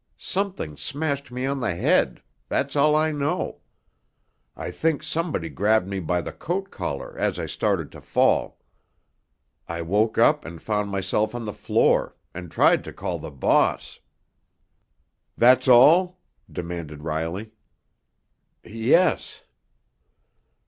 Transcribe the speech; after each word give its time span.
Something 0.17 0.77
smashed 0.77 1.29
me 1.31 1.45
on 1.45 1.59
the 1.59 1.75
head—that's 1.75 2.75
all 2.75 2.95
I 2.95 3.11
know. 3.11 3.59
I 4.55 4.71
think 4.71 5.03
somebody 5.03 5.47
grabbed 5.47 5.87
me 5.87 5.99
by 5.99 6.21
the 6.21 6.31
coat 6.33 6.71
collar 6.71 7.15
as 7.19 7.37
I 7.37 7.45
started 7.45 7.91
to 7.91 8.01
fall. 8.01 8.57
I 9.67 9.83
woke 9.83 10.17
up 10.17 10.43
and 10.43 10.59
found 10.59 10.89
myself 10.89 11.35
on 11.35 11.45
the 11.45 11.53
floor—and 11.53 12.49
tried 12.49 12.83
to 12.85 12.93
call 12.93 13.19
the 13.19 13.29
boss." 13.29 13.99
"That's 15.37 15.67
all?" 15.67 16.17
demanded 16.51 17.03
Riley. 17.03 17.51
"Y 18.65 18.71
yes." 18.71 19.43